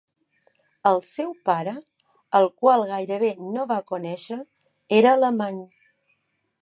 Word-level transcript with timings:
El 0.91 0.95
seu 1.07 1.29
pare, 1.49 1.75
al 2.39 2.49
qual 2.63 2.85
gairebé 2.93 3.29
no 3.59 3.67
va 3.73 3.79
conèixer, 3.93 4.39
era 5.03 5.13
alemany. 5.19 5.65